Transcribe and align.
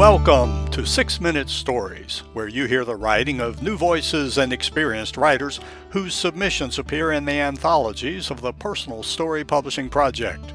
Welcome 0.00 0.66
to 0.68 0.86
Six 0.86 1.20
Minute 1.20 1.50
Stories, 1.50 2.22
where 2.32 2.48
you 2.48 2.64
hear 2.64 2.86
the 2.86 2.96
writing 2.96 3.38
of 3.38 3.62
new 3.62 3.76
voices 3.76 4.38
and 4.38 4.50
experienced 4.50 5.18
writers 5.18 5.60
whose 5.90 6.14
submissions 6.14 6.78
appear 6.78 7.12
in 7.12 7.26
the 7.26 7.32
anthologies 7.34 8.30
of 8.30 8.40
the 8.40 8.54
Personal 8.54 9.02
Story 9.02 9.44
Publishing 9.44 9.90
Project. 9.90 10.54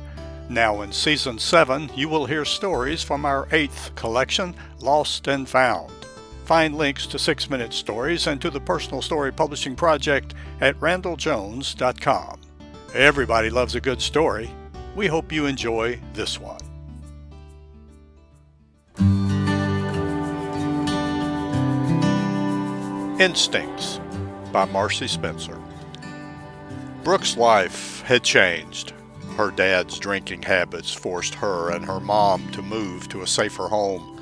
Now, 0.50 0.81
in 0.81 0.91
Season 0.91 1.38
7, 1.38 1.91
you 1.93 2.09
will 2.09 2.25
hear 2.25 2.43
stories 2.43 3.04
from 3.04 3.23
our 3.23 3.47
eighth 3.52 3.93
collection, 3.93 4.55
Lost 4.79 5.27
and 5.27 5.48
Found. 5.48 5.93
Find 6.46 6.75
links 6.75 7.05
to 7.05 7.20
Six 7.20 7.48
Minute 7.48 7.71
Stories 7.71 8.25
and 8.25 8.41
to 8.41 8.50
the 8.50 8.59
Personal 8.59 9.04
Story 9.04 9.32
Publishing 9.32 9.75
Project 9.75 10.34
at 10.59 10.80
randelljones.com. 10.80 12.41
Everybody 12.96 13.52
loves 13.52 13.75
a 13.75 13.80
good 13.80 14.02
story. 14.02 14.50
We 14.96 15.05
hope 15.05 15.32
you 15.32 15.46
enjoy 15.46 16.00
this 16.14 16.39
one. 16.39 16.64
Instincts 23.18 24.01
by 24.51 24.65
Marci 24.65 25.07
Spencer. 25.07 25.57
Brooke's 27.05 27.38
life 27.38 28.01
had 28.01 28.24
changed. 28.24 28.91
Her 29.38 29.51
dad's 29.51 29.97
drinking 30.00 30.41
habits 30.41 30.91
forced 30.93 31.33
her 31.36 31.71
and 31.71 31.86
her 31.86 32.02
mom 32.02 32.52
to 32.52 32.61
move 32.61 33.08
to 33.09 33.22
a 33.22 33.28
safer 33.28 33.69
home. 33.69 34.22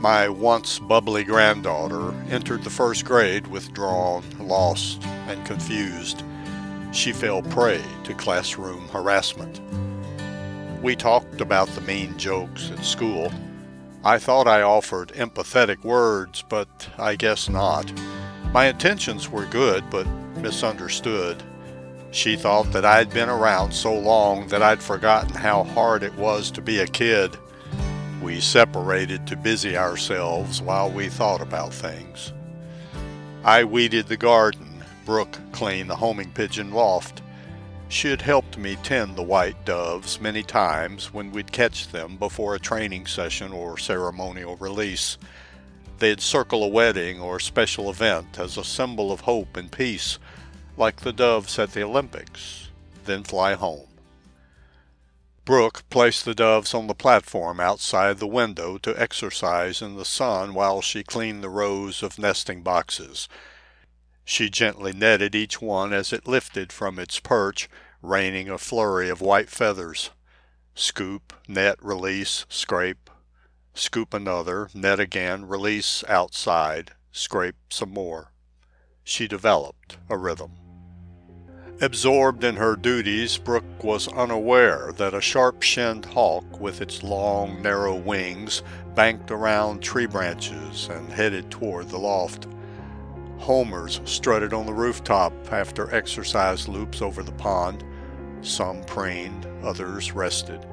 My 0.00 0.28
once 0.28 0.80
bubbly 0.80 1.22
granddaughter 1.22 2.12
entered 2.28 2.64
the 2.64 2.70
first 2.70 3.04
grade 3.04 3.46
withdrawn, 3.46 4.24
lost, 4.40 5.04
and 5.28 5.46
confused. 5.46 6.24
She 6.90 7.12
fell 7.12 7.42
prey 7.42 7.80
to 8.02 8.14
classroom 8.14 8.88
harassment. 8.88 9.60
We 10.82 10.96
talked 10.96 11.40
about 11.40 11.68
the 11.68 11.80
mean 11.82 12.18
jokes 12.18 12.72
at 12.72 12.84
school 12.84 13.30
I 14.02 14.18
thought 14.18 14.48
I 14.48 14.62
offered 14.62 15.10
empathetic 15.10 15.84
words, 15.84 16.42
but 16.48 16.88
I 16.96 17.16
guess 17.16 17.50
not. 17.50 17.92
My 18.50 18.66
intentions 18.66 19.28
were 19.28 19.44
good, 19.44 19.84
but 19.90 20.06
misunderstood. 20.36 21.42
She 22.10 22.34
thought 22.34 22.72
that 22.72 22.86
I'd 22.86 23.10
been 23.10 23.28
around 23.28 23.72
so 23.72 23.94
long 23.94 24.48
that 24.48 24.62
I'd 24.62 24.82
forgotten 24.82 25.34
how 25.34 25.64
hard 25.64 26.02
it 26.02 26.14
was 26.14 26.50
to 26.52 26.62
be 26.62 26.78
a 26.80 26.86
kid. 26.86 27.36
We 28.22 28.40
separated 28.40 29.26
to 29.26 29.36
busy 29.36 29.76
ourselves 29.76 30.62
while 30.62 30.90
we 30.90 31.10
thought 31.10 31.42
about 31.42 31.74
things. 31.74 32.32
I 33.44 33.64
weeded 33.64 34.06
the 34.06 34.16
garden, 34.16 34.82
Brooke 35.04 35.38
cleaned 35.52 35.90
the 35.90 35.96
homing 35.96 36.32
pigeon 36.32 36.72
loft. 36.72 37.20
She 37.88 38.08
had 38.08 38.22
helped 38.50 38.62
me 38.64 38.74
tend 38.82 39.14
the 39.14 39.22
white 39.22 39.64
doves 39.64 40.20
many 40.20 40.42
times 40.42 41.14
when 41.14 41.30
we'd 41.30 41.52
catch 41.52 41.86
them 41.86 42.16
before 42.16 42.56
a 42.56 42.58
training 42.58 43.06
session 43.06 43.52
or 43.52 43.78
ceremonial 43.78 44.56
release. 44.56 45.16
They'd 46.00 46.20
circle 46.20 46.64
a 46.64 46.68
wedding 46.68 47.20
or 47.20 47.38
special 47.38 47.88
event 47.88 48.40
as 48.40 48.58
a 48.58 48.64
symbol 48.64 49.12
of 49.12 49.20
hope 49.20 49.56
and 49.56 49.70
peace, 49.70 50.18
like 50.76 51.02
the 51.02 51.12
doves 51.12 51.60
at 51.60 51.74
the 51.74 51.84
Olympics, 51.84 52.70
then 53.04 53.22
fly 53.22 53.54
home. 53.54 53.86
Brooke 55.44 55.88
placed 55.88 56.24
the 56.24 56.34
doves 56.34 56.74
on 56.74 56.88
the 56.88 56.94
platform 56.94 57.60
outside 57.60 58.18
the 58.18 58.26
window 58.26 58.78
to 58.78 59.00
exercise 59.00 59.80
in 59.80 59.94
the 59.94 60.04
sun 60.04 60.54
while 60.54 60.80
she 60.80 61.04
cleaned 61.04 61.44
the 61.44 61.48
rows 61.48 62.02
of 62.02 62.18
nesting 62.18 62.62
boxes. 62.62 63.28
She 64.24 64.50
gently 64.50 64.92
netted 64.92 65.36
each 65.36 65.62
one 65.62 65.92
as 65.92 66.12
it 66.12 66.26
lifted 66.26 66.72
from 66.72 66.98
its 66.98 67.20
perch, 67.20 67.68
raining 68.02 68.48
a 68.48 68.58
flurry 68.58 69.08
of 69.08 69.20
white 69.20 69.48
feathers. 69.48 70.10
Scoop, 70.74 71.32
net, 71.46 71.76
release, 71.82 72.46
scrape. 72.48 73.10
Scoop 73.74 74.14
another, 74.14 74.68
net 74.74 74.98
again, 74.98 75.46
release 75.46 76.02
outside, 76.08 76.92
scrape 77.12 77.56
some 77.68 77.90
more. 77.90 78.32
She 79.04 79.28
developed 79.28 79.98
a 80.08 80.16
rhythm. 80.16 80.52
Absorbed 81.82 82.44
in 82.44 82.56
her 82.56 82.76
duties, 82.76 83.38
Brooke 83.38 83.82
was 83.82 84.06
unaware 84.08 84.92
that 84.98 85.14
a 85.14 85.20
sharp 85.20 85.62
shinned 85.62 86.04
hawk 86.04 86.60
with 86.60 86.82
its 86.82 87.02
long, 87.02 87.62
narrow 87.62 87.94
wings 87.94 88.62
banked 88.94 89.30
around 89.30 89.80
tree 89.80 90.04
branches 90.04 90.88
and 90.88 91.10
headed 91.10 91.50
toward 91.50 91.88
the 91.88 91.98
loft. 91.98 92.46
Homers 93.38 94.02
strutted 94.04 94.52
on 94.52 94.66
the 94.66 94.74
rooftop 94.74 95.32
after 95.50 95.94
exercise 95.94 96.68
loops 96.68 97.00
over 97.00 97.22
the 97.22 97.32
pond. 97.32 97.82
Some 98.42 98.82
preened, 98.84 99.46
others 99.62 100.12
rested. 100.12 100.66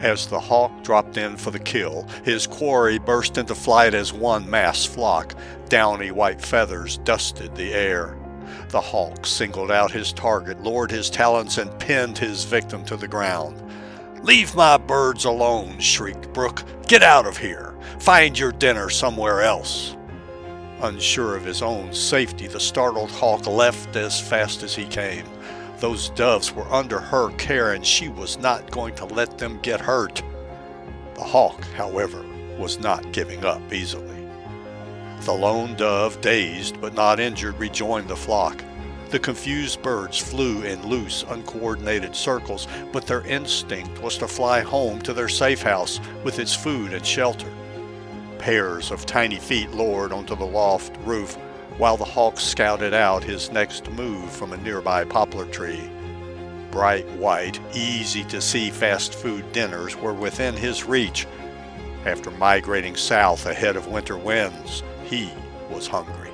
As 0.00 0.26
the 0.26 0.40
hawk 0.40 0.82
dropped 0.82 1.16
in 1.16 1.36
for 1.36 1.50
the 1.50 1.58
kill, 1.58 2.06
his 2.22 2.46
quarry 2.46 2.98
burst 2.98 3.38
into 3.38 3.54
flight 3.54 3.94
as 3.94 4.12
one 4.12 4.48
mass 4.48 4.84
flock. 4.84 5.34
Downy 5.68 6.10
white 6.10 6.40
feathers 6.40 6.98
dusted 6.98 7.54
the 7.54 7.72
air. 7.72 8.16
The 8.68 8.80
hawk 8.80 9.24
singled 9.24 9.70
out 9.70 9.90
his 9.90 10.12
target, 10.12 10.62
lowered 10.62 10.90
his 10.90 11.08
talons, 11.08 11.58
and 11.58 11.78
pinned 11.78 12.18
his 12.18 12.44
victim 12.44 12.84
to 12.84 12.96
the 12.96 13.08
ground. 13.08 13.62
Leave 14.22 14.54
my 14.54 14.76
birds 14.76 15.24
alone, 15.24 15.78
shrieked 15.78 16.32
Brooke. 16.32 16.62
Get 16.86 17.02
out 17.02 17.26
of 17.26 17.38
here. 17.38 17.74
Find 18.00 18.38
your 18.38 18.52
dinner 18.52 18.90
somewhere 18.90 19.42
else. 19.42 19.96
Unsure 20.82 21.36
of 21.36 21.44
his 21.44 21.62
own 21.62 21.92
safety, 21.94 22.46
the 22.46 22.60
startled 22.60 23.10
hawk 23.10 23.46
left 23.46 23.96
as 23.96 24.20
fast 24.20 24.62
as 24.62 24.74
he 24.74 24.84
came. 24.84 25.26
Those 25.78 26.08
doves 26.10 26.52
were 26.52 26.72
under 26.72 26.98
her 26.98 27.30
care, 27.32 27.72
and 27.72 27.84
she 27.84 28.08
was 28.08 28.38
not 28.38 28.70
going 28.70 28.94
to 28.94 29.04
let 29.04 29.36
them 29.36 29.58
get 29.60 29.80
hurt. 29.80 30.22
The 31.14 31.24
hawk, 31.24 31.62
however, 31.74 32.24
was 32.58 32.78
not 32.78 33.12
giving 33.12 33.44
up 33.44 33.60
easily. 33.72 34.26
The 35.20 35.32
lone 35.32 35.74
dove, 35.76 36.20
dazed 36.20 36.80
but 36.80 36.94
not 36.94 37.20
injured, 37.20 37.58
rejoined 37.58 38.08
the 38.08 38.16
flock. 38.16 38.64
The 39.10 39.18
confused 39.18 39.82
birds 39.82 40.18
flew 40.18 40.62
in 40.62 40.86
loose, 40.86 41.24
uncoordinated 41.28 42.16
circles, 42.16 42.66
but 42.92 43.06
their 43.06 43.26
instinct 43.26 44.02
was 44.02 44.18
to 44.18 44.28
fly 44.28 44.60
home 44.60 45.00
to 45.02 45.12
their 45.12 45.28
safe 45.28 45.62
house 45.62 46.00
with 46.24 46.38
its 46.38 46.54
food 46.54 46.92
and 46.92 47.04
shelter. 47.04 47.52
Pairs 48.38 48.90
of 48.90 49.06
tiny 49.06 49.36
feet 49.36 49.70
lowered 49.72 50.12
onto 50.12 50.34
the 50.34 50.44
loft 50.44 50.96
roof 51.04 51.38
while 51.78 51.96
the 51.96 52.04
hawk 52.04 52.40
scouted 52.40 52.94
out 52.94 53.22
his 53.22 53.50
next 53.52 53.90
move 53.90 54.30
from 54.30 54.52
a 54.52 54.56
nearby 54.58 55.04
poplar 55.04 55.46
tree. 55.46 55.90
Bright 56.70 57.08
white, 57.12 57.58
easy 57.74 58.24
to 58.24 58.40
see 58.40 58.70
fast 58.70 59.14
food 59.14 59.50
dinners 59.52 59.96
were 59.96 60.14
within 60.14 60.54
his 60.54 60.84
reach. 60.84 61.26
After 62.04 62.30
migrating 62.32 62.96
south 62.96 63.46
ahead 63.46 63.76
of 63.76 63.88
winter 63.88 64.16
winds, 64.16 64.82
he 65.04 65.30
was 65.70 65.86
hungry. 65.86 66.30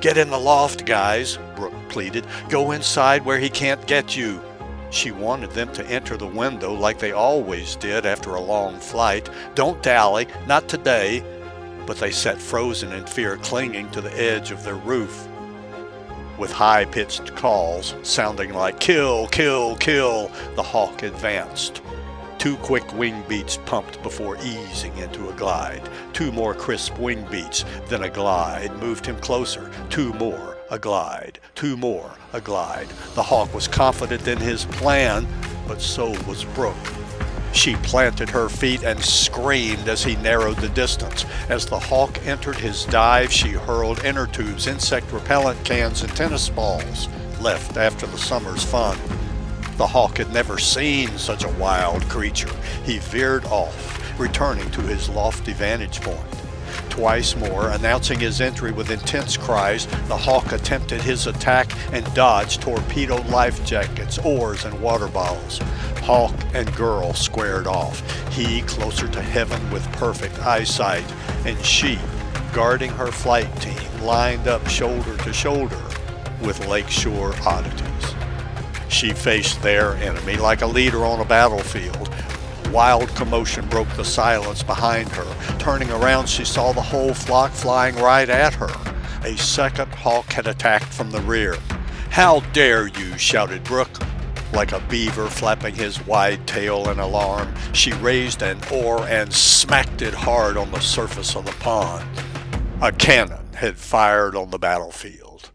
Get 0.00 0.18
in 0.18 0.28
the 0.28 0.38
loft, 0.38 0.84
guys, 0.84 1.38
Brooke 1.56 1.72
pleaded. 1.88 2.26
Go 2.48 2.72
inside 2.72 3.24
where 3.24 3.38
he 3.38 3.48
can't 3.48 3.86
get 3.86 4.16
you. 4.16 4.42
She 4.90 5.10
wanted 5.10 5.50
them 5.52 5.72
to 5.72 5.86
enter 5.86 6.16
the 6.16 6.26
window 6.26 6.72
like 6.72 6.98
they 6.98 7.12
always 7.12 7.74
did 7.76 8.06
after 8.06 8.34
a 8.34 8.40
long 8.40 8.78
flight. 8.78 9.28
Don't 9.54 9.82
dally, 9.82 10.28
not 10.46 10.68
today. 10.68 11.24
But 11.86 11.98
they 11.98 12.10
sat 12.10 12.40
frozen 12.40 12.92
in 12.92 13.06
fear, 13.06 13.36
clinging 13.36 13.90
to 13.90 14.00
the 14.00 14.12
edge 14.20 14.50
of 14.50 14.64
their 14.64 14.76
roof. 14.76 15.28
With 16.38 16.50
high 16.50 16.84
pitched 16.84 17.34
calls, 17.36 17.94
sounding 18.02 18.52
like 18.52 18.80
kill, 18.80 19.28
kill, 19.28 19.76
kill, 19.76 20.30
the 20.56 20.62
hawk 20.62 21.02
advanced. 21.02 21.82
Two 22.38 22.56
quick 22.56 22.92
wing 22.94 23.22
beats 23.28 23.58
pumped 23.64 24.02
before 24.02 24.36
easing 24.38 24.96
into 24.98 25.28
a 25.28 25.34
glide. 25.34 25.88
Two 26.12 26.32
more 26.32 26.54
crisp 26.54 26.98
wing 26.98 27.26
beats, 27.30 27.64
then 27.88 28.02
a 28.02 28.10
glide 28.10 28.74
moved 28.78 29.06
him 29.06 29.16
closer. 29.18 29.70
Two 29.88 30.12
more 30.14 30.54
a 30.70 30.78
glide, 30.78 31.38
two 31.54 31.76
more, 31.76 32.10
a 32.32 32.40
glide. 32.40 32.88
The 33.14 33.22
hawk 33.22 33.54
was 33.54 33.68
confident 33.68 34.26
in 34.26 34.38
his 34.38 34.64
plan, 34.64 35.26
but 35.68 35.80
so 35.80 36.10
was 36.26 36.44
Brooke. 36.44 37.03
She 37.54 37.76
planted 37.76 38.30
her 38.30 38.48
feet 38.48 38.82
and 38.82 39.02
screamed 39.02 39.88
as 39.88 40.02
he 40.02 40.16
narrowed 40.16 40.56
the 40.56 40.68
distance. 40.68 41.24
As 41.48 41.64
the 41.64 41.78
hawk 41.78 42.18
entered 42.26 42.56
his 42.56 42.84
dive, 42.86 43.32
she 43.32 43.50
hurled 43.50 44.04
inner 44.04 44.26
tubes, 44.26 44.66
insect 44.66 45.10
repellent 45.12 45.64
cans, 45.64 46.02
and 46.02 46.14
tennis 46.14 46.48
balls 46.48 47.08
left 47.40 47.76
after 47.76 48.06
the 48.06 48.18
summer's 48.18 48.64
fun. 48.64 48.98
The 49.76 49.86
hawk 49.86 50.18
had 50.18 50.32
never 50.32 50.58
seen 50.58 51.16
such 51.16 51.44
a 51.44 51.52
wild 51.52 52.02
creature. 52.08 52.54
He 52.84 52.98
veered 52.98 53.44
off, 53.46 54.18
returning 54.18 54.70
to 54.72 54.82
his 54.82 55.08
lofty 55.08 55.52
vantage 55.52 56.00
point. 56.00 56.20
Twice 56.90 57.34
more, 57.34 57.70
announcing 57.70 58.20
his 58.20 58.40
entry 58.40 58.70
with 58.70 58.90
intense 58.90 59.36
cries, 59.36 59.86
the 60.06 60.16
Hawk 60.16 60.52
attempted 60.52 61.02
his 61.02 61.26
attack 61.26 61.72
and 61.92 62.12
dodged 62.14 62.62
torpedo 62.62 63.16
life 63.22 63.64
jackets, 63.64 64.18
oars, 64.18 64.64
and 64.64 64.80
water 64.80 65.08
bottles. 65.08 65.60
Hawk 66.04 66.34
and 66.52 66.70
girl 66.76 67.14
squared 67.14 67.66
off, 67.66 68.02
he 68.30 68.60
closer 68.62 69.08
to 69.08 69.22
heaven 69.22 69.70
with 69.70 69.90
perfect 69.92 70.38
eyesight, 70.40 71.10
and 71.46 71.58
she, 71.64 71.98
guarding 72.52 72.90
her 72.90 73.10
flight 73.10 73.48
team, 73.62 73.80
lined 74.02 74.46
up 74.46 74.66
shoulder 74.68 75.16
to 75.16 75.32
shoulder 75.32 75.80
with 76.42 76.68
lakeshore 76.68 77.34
oddities. 77.46 78.14
She 78.90 79.14
faced 79.14 79.62
their 79.62 79.94
enemy 79.94 80.36
like 80.36 80.60
a 80.60 80.66
leader 80.66 81.06
on 81.06 81.20
a 81.20 81.24
battlefield, 81.24 82.10
wild 82.70 83.08
commotion 83.14 83.66
broke 83.68 83.88
the 83.96 84.04
silence 84.04 84.62
behind 84.62 85.08
her. 85.08 85.58
Turning 85.58 85.90
around, 85.90 86.28
she 86.28 86.44
saw 86.44 86.72
the 86.72 86.82
whole 86.82 87.14
flock 87.14 87.50
flying 87.52 87.96
right 87.96 88.28
at 88.28 88.52
her. 88.52 88.68
A 89.22 89.38
second 89.38 89.90
hawk 89.94 90.30
had 90.32 90.46
attacked 90.46 90.92
from 90.92 91.10
the 91.10 91.22
rear. 91.22 91.56
How 92.10 92.40
dare 92.52 92.88
you, 92.88 93.16
shouted 93.16 93.64
Brooke. 93.64 94.03
Like 94.54 94.70
a 94.70 94.80
beaver 94.88 95.26
flapping 95.28 95.74
his 95.74 96.06
wide 96.06 96.46
tail 96.46 96.88
in 96.88 97.00
alarm, 97.00 97.52
she 97.72 97.92
raised 97.92 98.40
an 98.40 98.60
oar 98.72 99.04
and 99.08 99.32
smacked 99.32 100.00
it 100.00 100.14
hard 100.14 100.56
on 100.56 100.70
the 100.70 100.78
surface 100.78 101.34
of 101.34 101.44
the 101.44 101.52
pond. 101.52 102.08
A 102.80 102.92
cannon 102.92 103.52
had 103.54 103.78
fired 103.78 104.36
on 104.36 104.50
the 104.50 104.58
battlefield. 104.58 105.50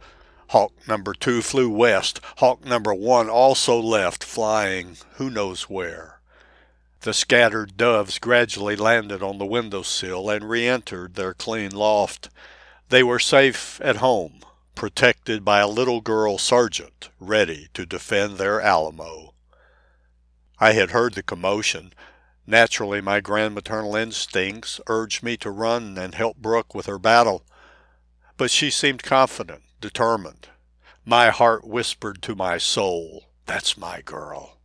Hawk 0.50 0.74
number 0.86 1.14
two 1.14 1.42
flew 1.42 1.70
west. 1.70 2.20
Hawk 2.38 2.66
number 2.66 2.94
one 2.94 3.30
also 3.30 3.80
left, 3.80 4.22
flying 4.22 4.98
who 5.14 5.30
knows 5.30 5.70
where. 5.70 6.20
The 7.02 7.14
scattered 7.14 7.78
doves 7.78 8.20
gradually 8.20 8.76
landed 8.76 9.24
on 9.24 9.38
the 9.38 9.46
window 9.46 9.82
sill 9.84 10.30
and 10.30 10.50
re 10.50 10.68
entered 10.68 11.16
their 11.16 11.34
clean 11.34 11.72
loft. 11.72 12.30
They 12.90 13.04
were 13.04 13.20
safe 13.20 13.80
at 13.82 13.98
home, 13.98 14.42
protected 14.80 15.44
by 15.44 15.60
a 15.60 15.68
little 15.68 16.00
girl 16.00 16.38
sergeant 16.38 17.10
ready 17.20 17.68
to 17.74 17.86
defend 17.86 18.38
their 18.38 18.62
Alamo. 18.62 19.34
I 20.58 20.72
had 20.72 20.92
heard 20.92 21.16
the 21.16 21.22
commotion. 21.22 21.92
Naturally, 22.48 23.02
my 23.02 23.20
grandmaternal 23.20 24.02
instincts 24.02 24.80
urged 24.88 25.22
me 25.22 25.36
to 25.36 25.52
run 25.52 25.98
and 25.98 26.16
help 26.16 26.38
Brooke 26.38 26.74
with 26.74 26.86
her 26.86 26.98
battle. 26.98 27.44
But 28.38 28.52
she 28.52 28.70
seemed 28.70 29.04
confident, 29.04 29.64
determined. 29.82 30.48
My 31.04 31.30
heart 31.30 31.68
whispered 31.68 32.22
to 32.22 32.34
my 32.34 32.58
soul, 32.58 33.26
That's 33.48 33.78
my 33.78 34.00
girl. 34.00 34.60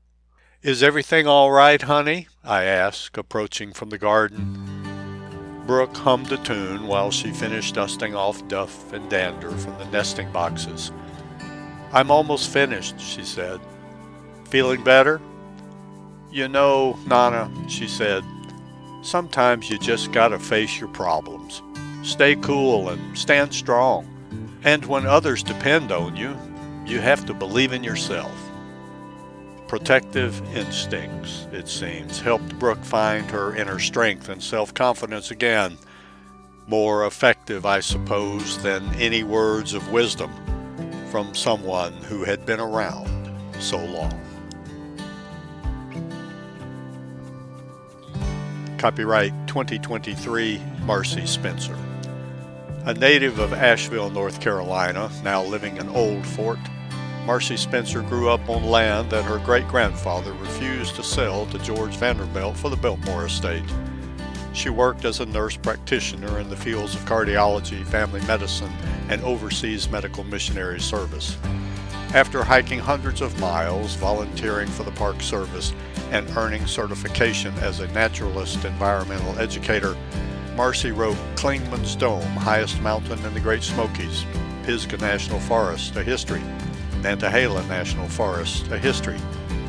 Is 0.63 0.81
everything 0.81 1.27
all 1.27 1.51
right, 1.51 1.83
honey? 1.83 2.29
I 2.45 2.63
asked, 2.63 3.19
approaching 3.19 3.73
from 3.73 3.91
the 3.91 3.99
garden. 3.99 4.74
Brooke 5.67 5.97
hummed 5.97 6.31
a 6.31 6.37
tune 6.37 6.87
while 6.87 7.11
she 7.11 7.31
finished 7.31 7.75
dusting 7.75 8.15
off 8.15 8.47
duff 8.49 8.93
and 8.93 9.09
dander 9.09 9.51
from 9.51 9.79
the 9.79 9.87
nesting 9.87 10.31
boxes. 10.31 10.93
I'm 11.93 12.11
almost 12.11 12.51
finished, 12.51 13.01
she 13.01 13.23
said. 13.23 13.61
Feeling 14.51 14.85
better? 14.85 15.21
You 16.31 16.49
know, 16.49 16.99
Nana, 17.07 17.51
she 17.69 17.89
said, 17.89 18.25
sometimes 19.03 19.71
you 19.71 19.79
just 19.79 20.13
gotta 20.13 20.39
face 20.39 20.79
your 20.79 20.89
problems. 20.91 21.63
Stay 22.03 22.37
cool 22.37 22.91
and 22.91 23.17
stand 23.17 23.55
strong. 23.55 24.07
And 24.65 24.85
when 24.85 25.07
others 25.07 25.43
depend 25.43 25.93
on 25.93 26.17
you, 26.17 26.37
you 26.85 27.01
have 27.01 27.25
to 27.27 27.35
believe 27.35 27.73
in 27.73 27.83
yourself. 27.83 28.44
Protective 29.69 30.41
instincts, 30.55 31.49
it 31.53 31.69
seems, 31.69 32.21
helped 32.21 32.59
Brooke 32.59 32.85
find 32.85 33.31
her 33.31 33.57
inner 33.57 33.79
strength 33.79 34.29
and 34.29 34.43
self 34.43 34.75
confidence 34.75 35.31
again. 35.31 35.79
More 36.67 37.07
effective, 37.07 37.67
I 37.67 37.81
suppose, 37.81 38.63
than 38.63 38.95
any 38.95 39.23
words 39.23 39.75
of 39.75 39.91
wisdom 39.91 40.31
from 41.11 41.35
someone 41.35 41.93
who 41.93 42.25
had 42.25 42.45
been 42.45 42.61
around 42.61 43.09
so 43.59 43.79
long. 43.79 44.21
Copyright 48.79 49.33
2023 49.47 50.59
Marci 50.81 51.27
Spencer. 51.27 51.79
A 52.85 52.93
native 52.93 53.39
of 53.39 53.55
Asheville, 53.55 54.11
North 54.11 54.43
Carolina, 54.43 55.11
now 55.23 55.43
living 55.43 55.79
in 55.79 55.89
Old 55.89 56.27
Fort, 56.27 56.59
Marci 57.25 57.57
Spencer 57.57 58.03
grew 58.03 58.29
up 58.29 58.47
on 58.51 58.65
land 58.65 59.09
that 59.11 59.25
her 59.25 59.39
great 59.39 59.67
grandfather 59.67 60.35
refused 60.35 60.95
to 60.97 61.03
sell 61.03 61.47
to 61.47 61.59
George 61.61 61.97
Vanderbilt 61.97 62.55
for 62.55 62.69
the 62.69 62.77
Biltmore 62.77 63.25
estate. 63.25 63.65
She 64.53 64.69
worked 64.69 65.07
as 65.07 65.21
a 65.21 65.27
nurse 65.27 65.57
practitioner 65.57 66.39
in 66.39 66.51
the 66.51 66.57
fields 66.57 66.95
of 66.95 67.07
cardiology, 67.07 67.83
family 67.87 68.21
medicine, 68.27 68.71
and 69.09 69.23
overseas 69.23 69.89
medical 69.89 70.23
missionary 70.25 70.81
service. 70.81 71.39
After 72.13 72.45
hiking 72.45 72.79
hundreds 72.79 73.23
of 73.23 73.41
miles, 73.41 73.95
volunteering 73.95 74.69
for 74.69 74.83
the 74.83 74.93
Park 74.93 75.23
Service, 75.23 75.73
and 76.11 76.29
earning 76.37 76.67
certification 76.67 77.55
as 77.55 77.81
a 77.81 77.89
naturalist 77.89 78.67
environmental 78.67 79.39
educator, 79.39 79.97
Marci 80.57 80.95
wrote 80.95 81.17
Clingman's 81.37 81.97
Dome, 81.97 82.23
Highest 82.37 82.83
Mountain 82.83 83.25
in 83.25 83.33
the 83.33 83.41
Great 83.41 83.63
Smokies, 83.63 84.27
Pisgah 84.65 84.99
National 84.99 85.41
Forest, 85.41 85.97
A 85.97 86.05
History, 86.05 86.43
Nantahala 87.05 87.69
National 87.69 88.09
Forest, 88.09 88.69
A 88.69 88.79
History, 88.79 89.19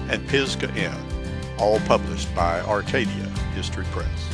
and 0.08 0.26
Pisgah 0.30 0.74
Inn, 0.74 0.96
all 1.60 1.82
published 1.82 2.34
by 2.34 2.62
Arcadia 2.62 3.28
History 3.54 3.84
Press. 3.92 4.30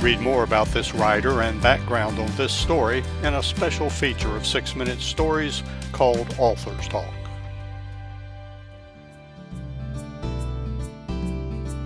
Read 0.00 0.20
more 0.20 0.44
about 0.44 0.68
this 0.68 0.94
writer 0.94 1.42
and 1.42 1.60
background 1.60 2.20
on 2.20 2.30
this 2.36 2.52
story 2.52 3.02
in 3.24 3.34
a 3.34 3.42
special 3.42 3.90
feature 3.90 4.34
of 4.36 4.46
Six 4.46 4.76
Minute 4.76 5.00
Stories 5.00 5.64
called 5.90 6.32
Author's 6.38 6.86
Talk. 6.86 7.12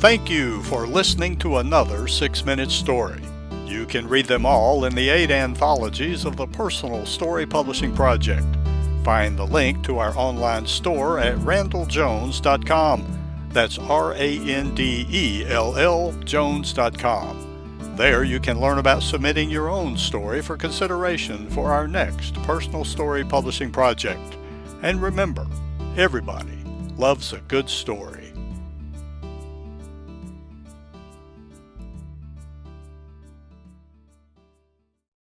Thank 0.00 0.29
you 0.29 0.62
for 0.64 0.87
listening 0.87 1.38
to 1.38 1.56
another 1.56 2.09
Six 2.09 2.44
Minute 2.44 2.70
Story. 2.70 3.23
You 3.64 3.87
can 3.87 4.06
read 4.06 4.26
them 4.26 4.44
all 4.44 4.85
in 4.85 4.94
the 4.94 5.09
eight 5.09 5.31
anthologies 5.31 6.26
of 6.26 6.37
the 6.37 6.47
Personal 6.47 7.06
Story 7.06 7.47
Publishing 7.47 7.94
Project. 7.94 8.47
Find 9.06 9.38
the 9.38 9.47
link 9.47 9.85
to 9.85 9.99
our 9.99 10.12
online 10.19 10.67
store 10.67 11.20
at 11.20 11.37
randelljones.com. 11.37 13.47
That's 13.50 13.79
R 13.79 14.14
A 14.14 14.38
N 14.41 14.75
D 14.75 15.06
E 15.08 15.44
L 15.47 15.79
L 15.79 16.11
Jones.com. 16.25 17.94
There 17.97 18.25
you 18.25 18.41
can 18.41 18.61
learn 18.61 18.79
about 18.79 19.05
submitting 19.05 19.49
your 19.49 19.69
own 19.69 19.97
story 19.97 20.43
for 20.43 20.56
consideration 20.56 21.49
for 21.50 21.70
our 21.70 21.87
next 21.87 22.35
personal 22.43 22.85
story 22.85 23.23
publishing 23.23 23.70
project. 23.70 24.37
And 24.82 25.00
remember, 25.00 25.47
everybody 25.97 26.64
loves 26.97 27.32
a 27.32 27.38
good 27.47 27.70
story. 27.70 28.25